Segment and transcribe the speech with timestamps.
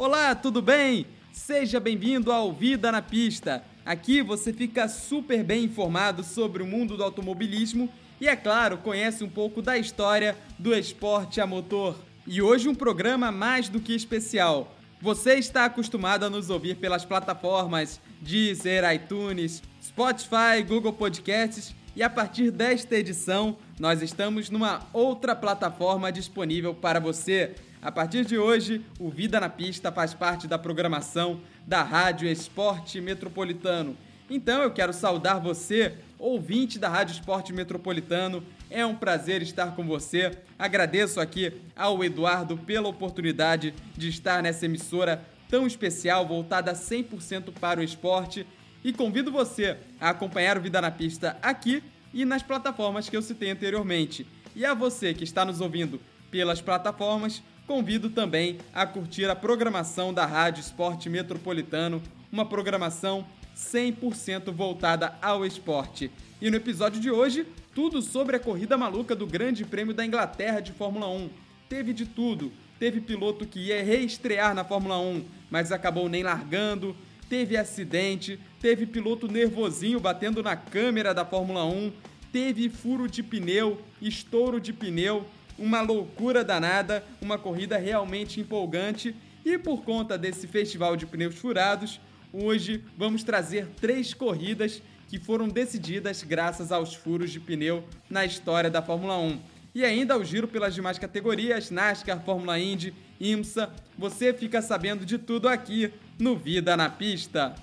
[0.00, 1.06] Olá, tudo bem?
[1.30, 3.62] Seja bem-vindo ao Vida na Pista.
[3.84, 7.86] Aqui você fica super bem informado sobre o mundo do automobilismo
[8.18, 11.98] e, é claro, conhece um pouco da história do esporte a motor.
[12.26, 14.74] E hoje um programa mais do que especial.
[15.02, 22.08] Você está acostumado a nos ouvir pelas plataformas Deezer, iTunes, Spotify, Google Podcasts e a
[22.08, 27.54] partir desta edição nós estamos numa outra plataforma disponível para você.
[27.82, 33.00] A partir de hoje, o Vida na Pista faz parte da programação da Rádio Esporte
[33.00, 33.96] Metropolitano.
[34.28, 38.44] Então eu quero saudar você, ouvinte da Rádio Esporte Metropolitano.
[38.68, 40.30] É um prazer estar com você.
[40.58, 47.80] Agradeço aqui ao Eduardo pela oportunidade de estar nessa emissora tão especial, voltada 100% para
[47.80, 48.46] o esporte.
[48.84, 53.22] E convido você a acompanhar o Vida na Pista aqui e nas plataformas que eu
[53.22, 54.26] citei anteriormente.
[54.54, 55.98] E a você que está nos ouvindo
[56.30, 62.02] pelas plataformas, convido também a curtir a programação da Rádio Esporte Metropolitano,
[62.32, 63.24] uma programação
[63.56, 66.10] 100% voltada ao esporte.
[66.42, 70.58] E no episódio de hoje, tudo sobre a corrida maluca do Grande Prêmio da Inglaterra
[70.58, 71.30] de Fórmula 1.
[71.68, 72.50] Teve de tudo.
[72.80, 76.96] Teve piloto que ia reestrear na Fórmula 1, mas acabou nem largando.
[77.28, 81.92] Teve acidente, teve piloto nervosinho batendo na câmera da Fórmula 1,
[82.32, 85.24] teve furo de pneu, estouro de pneu,
[85.60, 89.14] uma loucura danada, uma corrida realmente empolgante.
[89.44, 92.00] E por conta desse festival de pneus furados,
[92.32, 98.70] hoje vamos trazer três corridas que foram decididas graças aos furos de pneu na história
[98.70, 99.38] da Fórmula 1.
[99.74, 105.18] E ainda ao giro pelas demais categorias, NASCAR, Fórmula Indy, IMSA, você fica sabendo de
[105.18, 107.54] tudo aqui no Vida na Pista.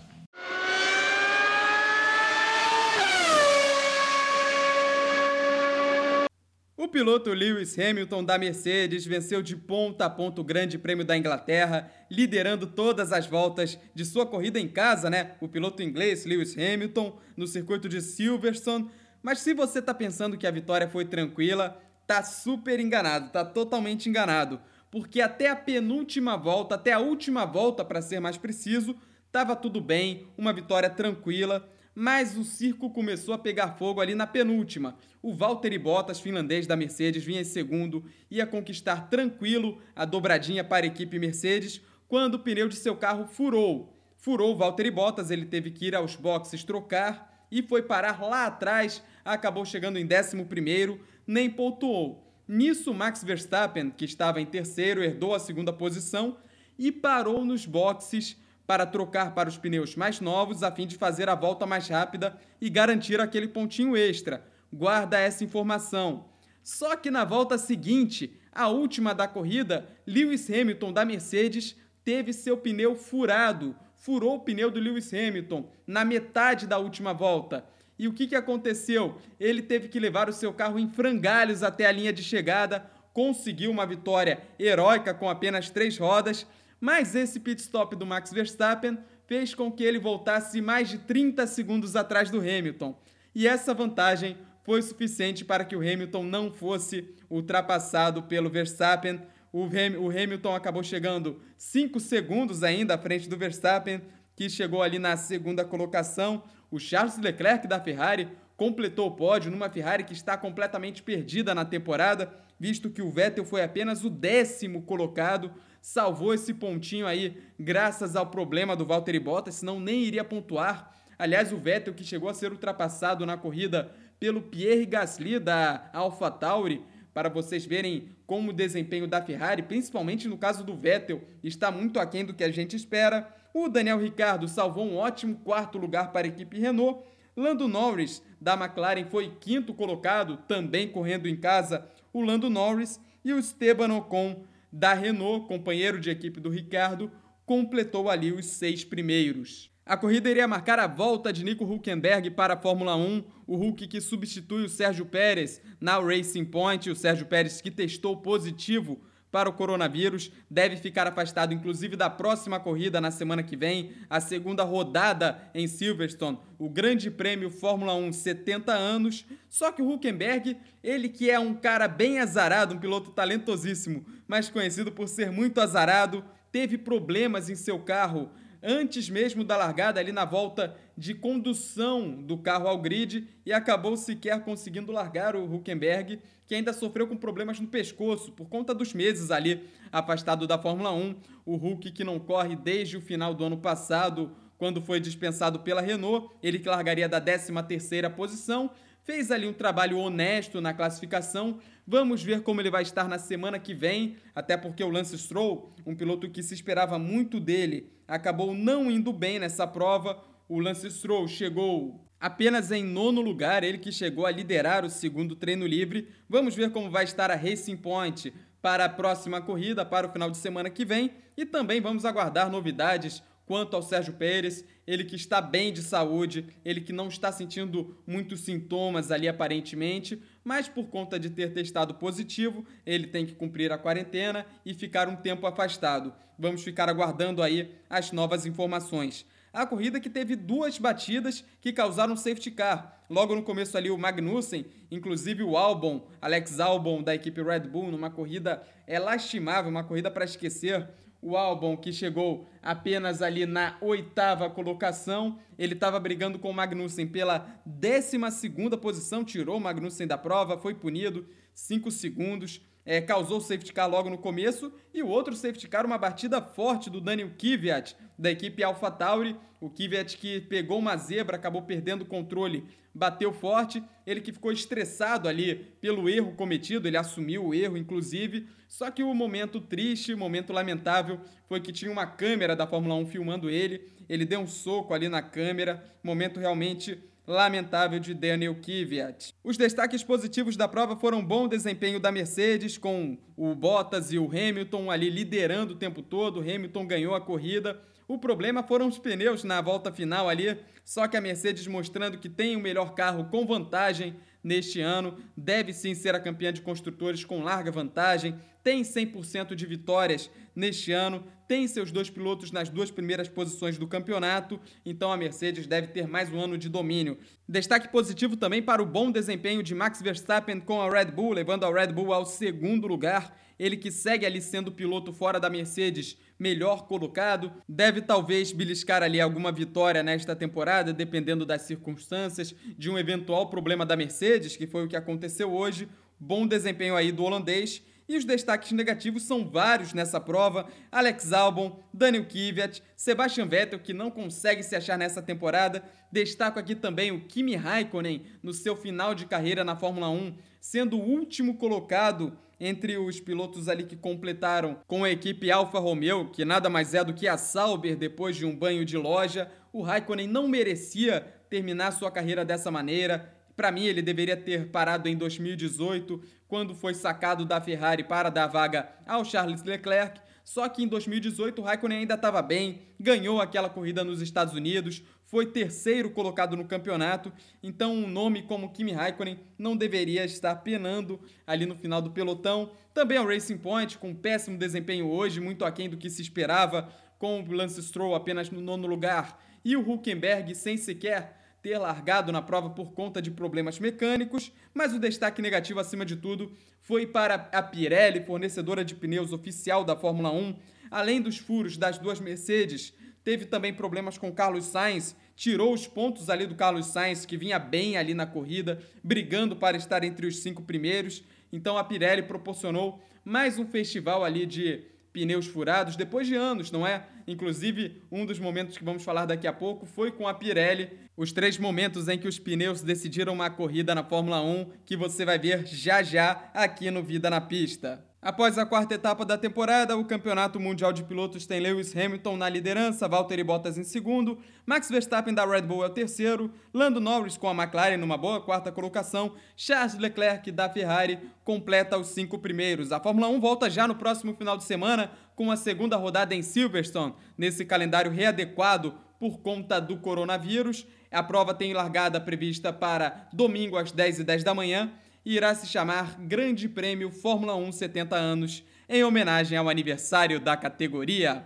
[6.88, 11.18] O piloto Lewis Hamilton da Mercedes venceu de ponta a ponta o Grande Prêmio da
[11.18, 15.36] Inglaterra, liderando todas as voltas de sua corrida em casa, né?
[15.42, 18.90] O piloto inglês Lewis Hamilton no circuito de Silverstone.
[19.22, 24.08] Mas se você está pensando que a vitória foi tranquila, tá super enganado, tá totalmente
[24.08, 24.58] enganado,
[24.90, 28.96] porque até a penúltima volta, até a última volta para ser mais preciso,
[29.30, 31.70] tava tudo bem, uma vitória tranquila
[32.00, 34.96] mas o circo começou a pegar fogo ali na penúltima.
[35.20, 40.86] O Valtteri Bottas, finlandês da Mercedes, vinha em segundo, ia conquistar tranquilo a dobradinha para
[40.86, 44.00] a equipe Mercedes, quando o pneu de seu carro furou.
[44.16, 48.46] Furou o Valtteri Bottas, ele teve que ir aos boxes trocar e foi parar lá
[48.46, 52.32] atrás, acabou chegando em 11º, nem pontuou.
[52.48, 56.38] Nisso, Max Verstappen, que estava em terceiro, herdou a segunda posição
[56.78, 61.30] e parou nos boxes para trocar para os pneus mais novos a fim de fazer
[61.30, 64.44] a volta mais rápida e garantir aquele pontinho extra.
[64.72, 66.26] Guarda essa informação.
[66.62, 72.58] Só que na volta seguinte, a última da corrida, Lewis Hamilton da Mercedes teve seu
[72.58, 73.74] pneu furado.
[73.96, 77.66] Furou o pneu do Lewis Hamilton na metade da última volta.
[77.98, 79.18] E o que, que aconteceu?
[79.40, 83.72] Ele teve que levar o seu carro em frangalhos até a linha de chegada, conseguiu
[83.72, 86.46] uma vitória heróica com apenas três rodas
[86.80, 91.46] mas esse pit stop do Max Verstappen fez com que ele voltasse mais de 30
[91.48, 92.98] segundos atrás do Hamilton.
[93.36, 99.22] E essa vantagem foi suficiente para que o Hamilton não fosse ultrapassado pelo Verstappen.
[99.52, 99.66] O,
[100.10, 104.02] Hamilton acabou chegando 5 segundos ainda à frente do Verstappen,
[104.36, 106.44] que chegou ali na segunda colocação.
[106.70, 111.64] O Charles Leclerc da Ferrari completou o pódio numa Ferrari que está completamente perdida na
[111.64, 115.52] temporada, visto que o Vettel foi apenas o décimo colocado
[115.88, 120.94] salvou esse pontinho aí graças ao problema do Valtteri Bottas, senão nem iria pontuar.
[121.18, 123.90] Aliás, o Vettel que chegou a ser ultrapassado na corrida
[124.20, 126.84] pelo Pierre Gasly da AlphaTauri,
[127.14, 132.02] para vocês verem como o desempenho da Ferrari, principalmente no caso do Vettel, está muito
[132.02, 133.34] aquém do que a gente espera.
[133.54, 137.02] O Daniel Ricciardo salvou um ótimo quarto lugar para a equipe Renault.
[137.34, 143.32] Lando Norris da McLaren foi quinto colocado, também correndo em casa o Lando Norris e
[143.32, 144.44] o Esteban Ocon
[144.78, 147.12] da Renault, companheiro de equipe do Ricardo,
[147.48, 149.72] completou ali os seis primeiros.
[149.84, 153.88] A corrida iria marcar a volta de Nico Huckenberg para a Fórmula 1, o Hulk
[153.88, 159.02] que substitui o Sérgio Pérez na Racing Point, o Sérgio Pérez que testou positivo
[159.32, 164.20] para o coronavírus, deve ficar afastado inclusive da próxima corrida na semana que vem, a
[164.20, 169.26] segunda rodada em Silverstone, o Grande Prêmio Fórmula 1 70 anos.
[169.50, 174.50] Só que o Huckenberg, ele que é um cara bem azarado, um piloto talentosíssimo, mas
[174.50, 180.12] conhecido por ser muito azarado, teve problemas em seu carro antes mesmo da largada, ali
[180.12, 186.20] na volta de condução do carro ao grid, e acabou sequer conseguindo largar o Huckenberg,
[186.46, 190.92] que ainda sofreu com problemas no pescoço por conta dos meses ali afastado da Fórmula
[190.92, 191.16] 1.
[191.46, 195.82] O Hulk, que não corre desde o final do ano passado, quando foi dispensado pela
[195.82, 198.72] Renault, ele que largaria da 13ª posição,
[199.08, 201.60] fez ali um trabalho honesto na classificação.
[201.88, 205.72] Vamos ver como ele vai estar na semana que vem, até porque o Lance Stroll,
[205.86, 210.22] um piloto que se esperava muito dele, acabou não indo bem nessa prova.
[210.50, 215.38] O Lance Stroll chegou apenas em nono lugar, ele que chegou a liderar o segundo
[215.38, 216.10] treino livre.
[216.28, 220.30] Vamos ver como vai estar a Racing Point para a próxima corrida, para o final
[220.30, 225.16] de semana que vem, e também vamos aguardar novidades quanto ao Sérgio Pérez, ele que
[225.16, 230.88] está bem de saúde, ele que não está sentindo muitos sintomas ali aparentemente, mas por
[230.88, 235.48] conta de ter testado positivo, ele tem que cumprir a quarentena e ficar um tempo
[235.48, 236.14] afastado.
[236.38, 239.26] Vamos ficar aguardando aí as novas informações.
[239.54, 243.02] A corrida que teve duas batidas que causaram safety car.
[243.10, 247.90] Logo no começo ali o Magnussen, inclusive o Albon, Alex Albon da equipe Red Bull,
[247.90, 250.88] numa corrida é lastimável, uma corrida para esquecer
[251.28, 255.38] o álbum que chegou apenas ali na oitava colocação.
[255.60, 260.58] Ele estava brigando com o Magnussen pela décima segunda posição, tirou o Magnussen da prova,
[260.58, 264.72] foi punido, cinco segundos, é, causou safety car logo no começo.
[264.94, 269.36] E o outro safety car, uma batida forte do Daniel Kvyat, da equipe AlphaTauri.
[269.60, 272.64] O Kvyat que pegou uma zebra, acabou perdendo o controle,
[272.96, 273.84] bateu forte.
[274.06, 278.48] Ele que ficou estressado ali pelo erro cometido, ele assumiu o erro, inclusive.
[278.70, 282.96] Só que o momento triste, o momento lamentável, foi que tinha uma câmera da Fórmula
[282.96, 283.82] 1 filmando ele.
[284.08, 285.84] Ele deu um soco ali na câmera.
[286.02, 286.98] Momento realmente
[287.28, 289.36] lamentável de Daniel Kvyat.
[289.44, 294.28] Os destaques positivos da prova foram bom desempenho da Mercedes, com o Bottas e o
[294.28, 296.40] Hamilton ali liderando o tempo todo.
[296.40, 297.80] Hamilton ganhou a corrida.
[298.08, 302.30] O problema foram os pneus na volta final ali, só que a Mercedes mostrando que
[302.30, 304.16] tem o melhor carro com vantagem
[304.48, 309.66] neste ano, deve sim ser a campeã de construtores com larga vantagem, tem 100% de
[309.66, 315.18] vitórias neste ano, tem seus dois pilotos nas duas primeiras posições do campeonato, então a
[315.18, 317.18] Mercedes deve ter mais um ano de domínio.
[317.48, 321.66] Destaque positivo também para o bom desempenho de Max Verstappen com a Red Bull, levando
[321.66, 323.38] a Red Bull ao segundo lugar.
[323.60, 329.20] Ele que segue ali sendo piloto fora da Mercedes melhor colocado, deve talvez beliscar ali
[329.20, 334.86] alguma vitória nesta temporada, dependendo das circunstâncias, de um eventual problema da Mercedes, que foi
[334.86, 335.90] o que aconteceu hoje.
[336.20, 337.82] Bom desempenho aí do holandês.
[338.10, 340.68] E os destaques negativos são vários nessa prova.
[340.90, 345.84] Alex Albon, Daniel Kvyat, Sebastian Vettel, que não consegue se achar nessa temporada.
[346.10, 350.98] Destaco aqui também o Kimi Raikkonen no seu final de carreira na Fórmula 1, sendo
[350.98, 356.44] o último colocado entre os pilotos ali que completaram com a equipe Alfa Romeo, que
[356.44, 359.50] nada mais é do que a Sauber depois de um banho de loja.
[359.72, 363.34] O Raikkonen não merecia terminar sua carreira dessa maneira.
[363.56, 368.48] Para mim, ele deveria ter parado em 2018, quando foi sacado da Ferrari para dar
[368.48, 370.22] vaga ao Charles Leclerc.
[370.48, 375.04] Só que em 2018 o Raikkonen ainda estava bem, ganhou aquela corrida nos Estados Unidos,
[375.26, 381.20] foi terceiro colocado no campeonato, então um nome como Kimi Raikkonen não deveria estar penando
[381.46, 382.72] ali no final do pelotão.
[382.94, 386.90] Também o Racing Point, com péssimo desempenho hoje, muito aquém do que se esperava,
[387.20, 392.32] com o Lance Stroll apenas no nono lugar e o Huckenberg sem sequer ter largado
[392.32, 396.52] na prova por conta de problemas mecânicos, mas o destaque negativo acima de tudo
[396.82, 400.56] foi para a Pirelli, fornecedora de pneus oficial da Fórmula 1,
[400.90, 402.94] além dos furos das duas Mercedes
[403.28, 407.60] teve também problemas com Carlos Sainz, tirou os pontos ali do Carlos Sainz, que vinha
[407.60, 411.26] bem ali na corrida, brigando para estar entre os cinco primeiros.
[411.52, 414.82] Então a Pirelli proporcionou mais um festival ali de
[415.18, 417.04] pneus furados depois de anos, não é?
[417.28, 421.32] Inclusive, um dos momentos que vamos falar daqui a pouco foi com a Pirelli, os
[421.32, 425.40] três momentos em que os pneus decidiram uma corrida na Fórmula 1, que você vai
[425.40, 428.07] ver já já aqui no Vida na Pista.
[428.20, 432.50] Após a quarta etapa da temporada, o Campeonato Mundial de Pilotos tem Lewis Hamilton na
[432.50, 437.38] liderança, Valtteri Bottas em segundo, Max Verstappen da Red Bull é o terceiro, Lando Norris
[437.38, 442.92] com a McLaren numa boa quarta colocação, Charles Leclerc da Ferrari completa os cinco primeiros.
[442.92, 446.42] A Fórmula 1 volta já no próximo final de semana com a segunda rodada em
[446.42, 450.88] Silverstone, nesse calendário readequado por conta do coronavírus.
[451.12, 454.92] A prova tem largada prevista para domingo às 10h10 10 da manhã
[455.28, 460.56] e irá se chamar Grande Prêmio Fórmula 1 70 anos, em homenagem ao aniversário da
[460.56, 461.44] categoria.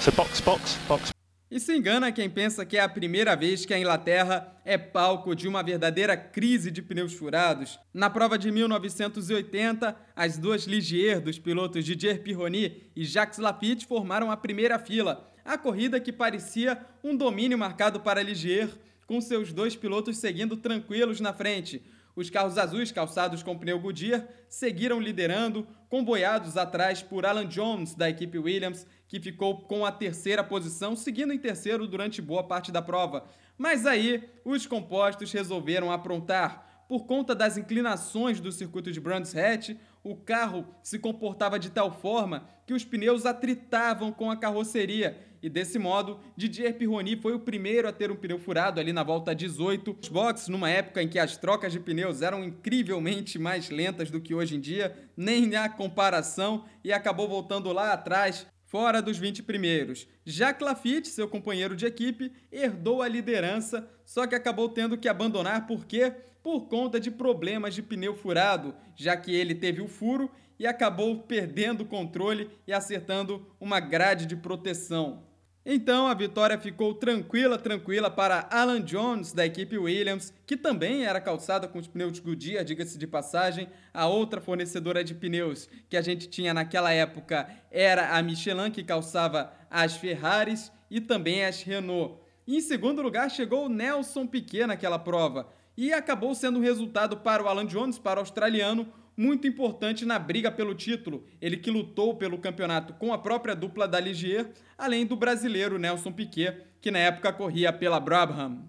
[0.00, 1.12] So box, box, box.
[1.48, 5.32] E se engana quem pensa que é a primeira vez que a Inglaterra é palco
[5.32, 7.78] de uma verdadeira crise de pneus furados.
[7.94, 14.28] Na prova de 1980, as duas Ligier dos pilotos Didier Pironi e Jacques Lafitte formaram
[14.28, 15.32] a primeira fila.
[15.44, 18.68] A corrida que parecia um domínio marcado para Ligier,
[19.10, 21.82] com seus dois pilotos seguindo tranquilos na frente.
[22.14, 28.08] Os carros azuis calçados com pneu Goodyear seguiram liderando, comboiados atrás por Alan Jones da
[28.08, 32.80] equipe Williams, que ficou com a terceira posição, seguindo em terceiro durante boa parte da
[32.80, 33.26] prova.
[33.58, 36.86] Mas aí, os compostos resolveram aprontar.
[36.88, 39.70] Por conta das inclinações do circuito de Brands Hatch,
[40.04, 45.48] o carro se comportava de tal forma que os pneus atritavam com a carroceria e
[45.48, 49.34] desse modo, Didier Pironi foi o primeiro a ter um pneu furado ali na volta
[49.34, 49.96] 18.
[50.00, 54.20] Os boxes, numa época em que as trocas de pneus eram incrivelmente mais lentas do
[54.20, 59.42] que hoje em dia, nem há comparação, e acabou voltando lá atrás fora dos 20
[59.42, 60.06] primeiros.
[60.24, 65.66] Jacques Lafitte, seu companheiro de equipe, herdou a liderança, só que acabou tendo que abandonar
[65.66, 66.12] por quê?
[66.42, 70.30] Por conta de problemas de pneu furado, já que ele teve o furo
[70.60, 75.29] e acabou perdendo o controle e acertando uma grade de proteção.
[75.72, 81.20] Então a vitória ficou tranquila, tranquila para Alan Jones da equipe Williams, que também era
[81.20, 83.68] calçada com os pneus Goodyear, diga-se de passagem.
[83.94, 88.82] A outra fornecedora de pneus que a gente tinha naquela época era a Michelin, que
[88.82, 92.20] calçava as Ferraris e também as Renault.
[92.48, 95.46] E em segundo lugar chegou o Nelson Piquet naquela prova
[95.76, 100.18] e acabou sendo um resultado para o Alan Jones, para o australiano, muito importante na
[100.18, 101.24] briga pelo título.
[101.40, 106.12] Ele que lutou pelo campeonato com a própria dupla da Ligier, além do brasileiro Nelson
[106.12, 108.68] Piquet, que na época corria pela Brabham.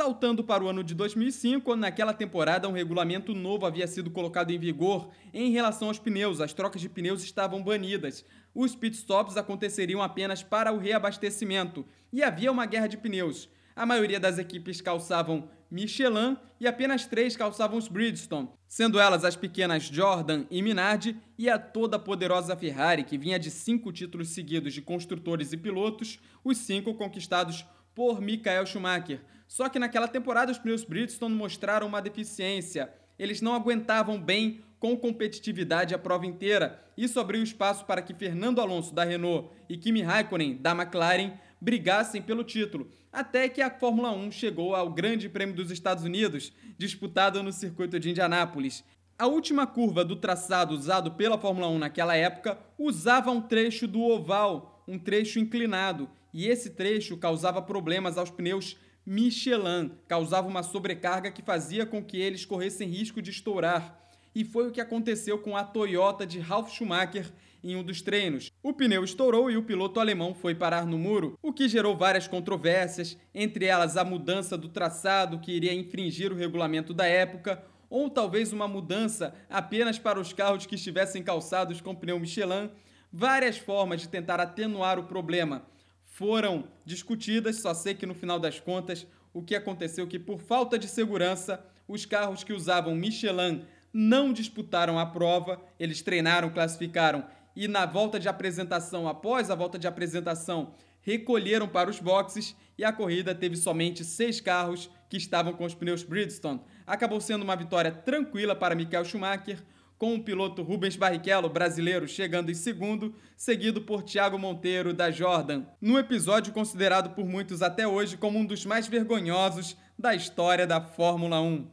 [0.00, 4.58] Saltando para o ano de 2005, naquela temporada um regulamento novo havia sido colocado em
[4.58, 6.40] vigor em relação aos pneus.
[6.40, 8.24] As trocas de pneus estavam banidas.
[8.54, 13.50] Os pitstops aconteceriam apenas para o reabastecimento e havia uma guerra de pneus.
[13.80, 19.36] A maioria das equipes calçavam Michelin e apenas três calçavam os Bridgestone, sendo elas as
[19.36, 24.74] pequenas Jordan e Minardi e a toda poderosa Ferrari, que vinha de cinco títulos seguidos
[24.74, 29.22] de construtores e pilotos, os cinco conquistados por Michael Schumacher.
[29.48, 32.92] Só que naquela temporada os pneus Bridgestone mostraram uma deficiência.
[33.18, 36.78] Eles não aguentavam bem com competitividade a prova inteira.
[36.98, 42.22] Isso abriu espaço para que Fernando Alonso da Renault e Kimi Raikkonen da McLaren brigassem
[42.22, 47.42] pelo título, até que a Fórmula 1 chegou ao Grande Prêmio dos Estados Unidos, disputado
[47.42, 48.82] no circuito de Indianápolis.
[49.18, 54.00] A última curva do traçado usado pela Fórmula 1 naquela época usava um trecho do
[54.00, 61.30] oval, um trecho inclinado, e esse trecho causava problemas aos pneus Michelin, causava uma sobrecarga
[61.30, 63.98] que fazia com que eles corressem risco de estourar.
[64.34, 67.30] E foi o que aconteceu com a Toyota de Ralf Schumacher
[67.62, 68.50] em um dos treinos.
[68.62, 72.26] O pneu estourou e o piloto alemão foi parar no muro, o que gerou várias
[72.28, 78.08] controvérsias, entre elas a mudança do traçado que iria infringir o regulamento da época, ou
[78.08, 82.70] talvez uma mudança apenas para os carros que estivessem calçados com pneu Michelin.
[83.12, 85.64] Várias formas de tentar atenuar o problema
[86.04, 90.40] foram discutidas, só sei que no final das contas o que aconteceu é que por
[90.40, 97.24] falta de segurança, os carros que usavam Michelin não disputaram a prova, eles treinaram, classificaram
[97.54, 102.84] e na volta de apresentação, após a volta de apresentação, recolheram para os boxes e
[102.84, 106.60] a corrida teve somente seis carros que estavam com os pneus Bridgestone.
[106.86, 109.62] Acabou sendo uma vitória tranquila para Michael Schumacher,
[109.98, 115.64] com o piloto Rubens Barrichello, brasileiro, chegando em segundo, seguido por Thiago Monteiro, da Jordan,
[115.78, 120.80] no episódio considerado por muitos até hoje como um dos mais vergonhosos da história da
[120.80, 121.66] Fórmula 1.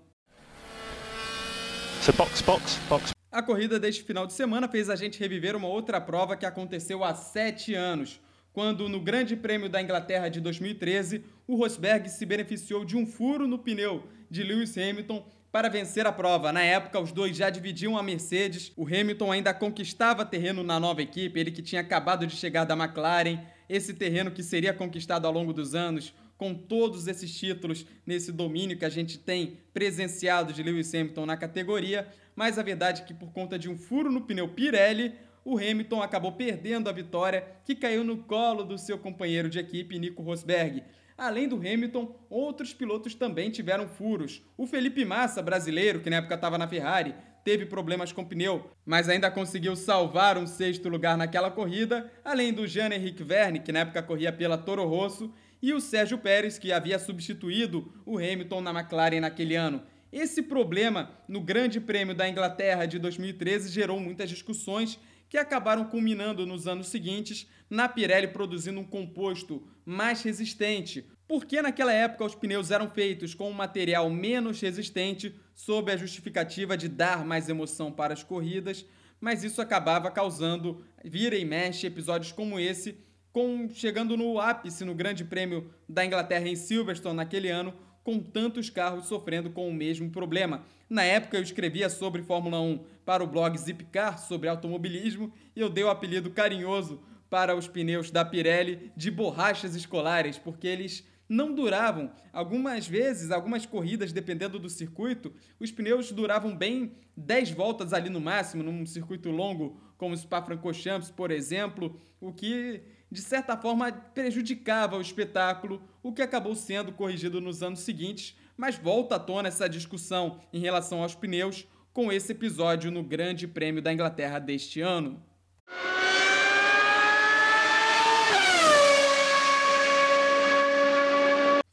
[2.02, 3.17] So box, box, box.
[3.38, 7.04] A corrida deste final de semana fez a gente reviver uma outra prova que aconteceu
[7.04, 8.20] há sete anos,
[8.52, 13.48] quando no Grande Prêmio da Inglaterra de 2013, o Rosberg se beneficiou de um furo
[13.48, 16.52] no pneu de Lewis Hamilton para vencer a prova.
[16.52, 21.04] Na época, os dois já dividiam a Mercedes, o Hamilton ainda conquistava terreno na nova
[21.04, 23.38] equipe, ele que tinha acabado de chegar da McLaren,
[23.70, 28.78] esse terreno que seria conquistado ao longo dos anos com todos esses títulos nesse domínio
[28.78, 33.16] que a gente tem presenciado de Lewis Hamilton na categoria, mas a verdade é que
[33.16, 37.74] por conta de um furo no pneu Pirelli, o Hamilton acabou perdendo a vitória, que
[37.74, 40.84] caiu no colo do seu companheiro de equipe, Nico Rosberg.
[41.18, 44.44] Além do Hamilton, outros pilotos também tiveram furos.
[44.56, 49.10] O Felipe Massa, brasileiro, que na época estava na Ferrari, teve problemas com pneu, mas
[49.10, 54.04] ainda conseguiu salvar um sexto lugar naquela corrida, além do Jean-Henrique Verne, que na época
[54.04, 59.22] corria pela Toro Rosso, e o Sérgio Pérez, que havia substituído o Hamilton na McLaren
[59.22, 59.82] naquele ano.
[60.12, 64.98] Esse problema no Grande Prêmio da Inglaterra de 2013 gerou muitas discussões
[65.30, 71.92] que acabaram culminando nos anos seguintes na Pirelli produzindo um composto mais resistente, porque naquela
[71.92, 77.26] época os pneus eram feitos com um material menos resistente, sob a justificativa de dar
[77.26, 78.86] mais emoção para as corridas,
[79.20, 82.98] mas isso acabava causando vira e mexe episódios como esse,
[83.34, 87.74] com chegando no ápice no Grande Prêmio da Inglaterra em Silverstone naquele ano,
[88.08, 90.64] com tantos carros sofrendo com o mesmo problema.
[90.90, 95.70] Na época eu escrevia sobre Fórmula 1 para o blog Zipcar sobre automobilismo e eu
[95.70, 101.54] dei o apelido carinhoso para os pneus da Pirelli de borrachas escolares, porque eles não
[101.54, 102.10] duravam.
[102.32, 108.22] Algumas vezes, algumas corridas, dependendo do circuito, os pneus duravam bem 10 voltas ali no
[108.22, 114.98] máximo, num circuito longo como o Spa-Francorchamps, por exemplo, o que de certa forma prejudicava
[114.98, 119.68] o espetáculo, o que acabou sendo corrigido nos anos seguintes, mas volta à tona essa
[119.68, 125.22] discussão em relação aos pneus com esse episódio no Grande Prêmio da Inglaterra deste ano.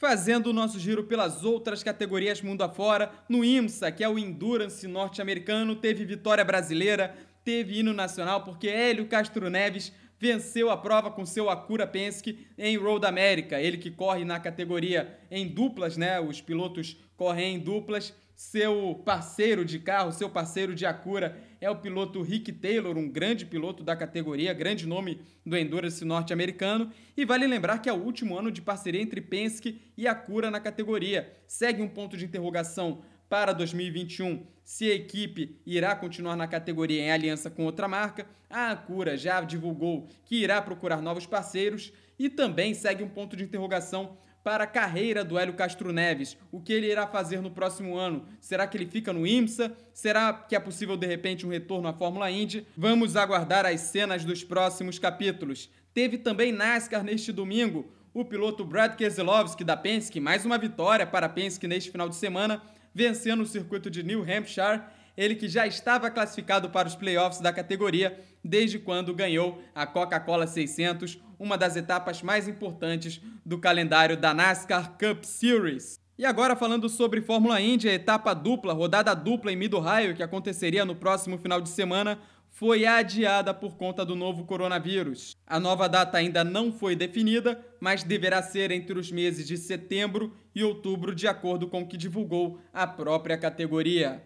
[0.01, 4.85] Fazendo o nosso giro pelas outras categorias mundo afora, no IMSA, que é o Endurance
[4.89, 9.93] norte-americano, teve vitória brasileira, teve hino nacional, porque Hélio Castro Neves
[10.25, 13.61] venceu a prova com seu Acura Penske em Road America.
[13.61, 16.19] Ele que corre na categoria em duplas, né?
[16.19, 18.15] Os pilotos correm em duplas.
[18.35, 23.45] Seu parceiro de carro, seu parceiro de Acura é o piloto Rick Taylor, um grande
[23.45, 26.91] piloto da categoria, grande nome do Endurance norte-americano.
[27.15, 30.59] E vale lembrar que é o último ano de parceria entre Penske e Acura na
[30.59, 31.31] categoria.
[31.47, 33.03] Segue um ponto de interrogação
[33.35, 38.29] para 2021 se a equipe irá continuar na categoria em aliança com outra marca.
[38.49, 43.43] A Acura já divulgou que irá procurar novos parceiros e também segue um ponto de
[43.43, 46.37] interrogação para a carreira do Hélio Castro Neves.
[46.53, 48.25] O que ele irá fazer no próximo ano?
[48.41, 49.77] Será que ele fica no IMSA?
[49.93, 52.65] Será que é possível de repente um retorno à Fórmula Indy?
[52.77, 55.69] Vamos aguardar as cenas dos próximos capítulos.
[55.93, 57.93] Teve também NASCAR neste domingo.
[58.15, 62.15] O piloto Brad Keselowski da Penske, mais uma vitória para a Penske neste final de
[62.15, 62.63] semana,
[62.95, 64.83] vencendo o circuito de New Hampshire,
[65.17, 70.47] ele que já estava classificado para os playoffs da categoria desde quando ganhou a Coca-Cola
[70.47, 75.99] 600, uma das etapas mais importantes do calendário da NASCAR Cup Series.
[76.17, 80.95] E agora falando sobre Fórmula Indy, etapa dupla, rodada dupla em Mid-Ohio, que aconteceria no
[80.95, 82.21] próximo final de semana,
[82.55, 85.37] foi adiada por conta do novo coronavírus.
[85.45, 90.33] A nova data ainda não foi definida, mas deverá ser entre os meses de setembro
[90.55, 94.23] e outubro, de acordo com o que divulgou a própria categoria.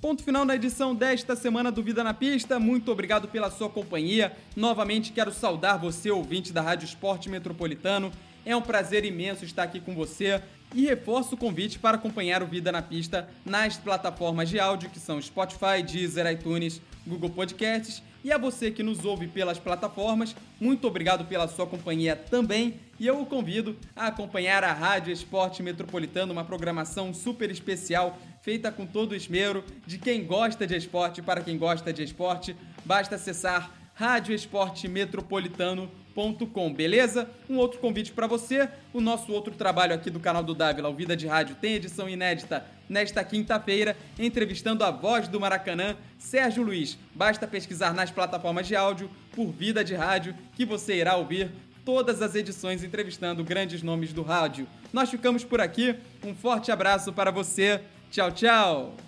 [0.00, 2.58] Ponto final na edição desta semana do Vida na Pista.
[2.58, 4.34] Muito obrigado pela sua companhia.
[4.56, 8.10] Novamente quero saudar você, ouvinte da Rádio Esporte Metropolitano.
[8.46, 10.40] É um prazer imenso estar aqui com você
[10.74, 14.98] e reforço o convite para acompanhar o Vida na Pista nas plataformas de áudio que
[14.98, 18.02] são Spotify, Deezer, iTunes, Google Podcasts.
[18.22, 22.80] E a você que nos ouve pelas plataformas, muito obrigado pela sua companhia também.
[22.98, 28.72] E eu o convido a acompanhar a Rádio Esporte Metropolitano, uma programação super especial feita
[28.72, 32.56] com todo o esmero de quem gosta de esporte para quem gosta de esporte.
[32.84, 36.03] Basta acessar radioesportemetropolitano.com
[36.72, 37.28] beleza?
[37.48, 40.94] Um outro convite para você, o nosso outro trabalho aqui do canal do Dávila, o
[40.94, 46.98] Vida de Rádio, tem edição inédita nesta quinta-feira, entrevistando a voz do Maracanã, Sérgio Luiz.
[47.14, 51.50] Basta pesquisar nas plataformas de áudio por Vida de Rádio que você irá ouvir
[51.84, 54.66] todas as edições entrevistando grandes nomes do rádio.
[54.92, 59.03] Nós ficamos por aqui, um forte abraço para você, tchau, tchau!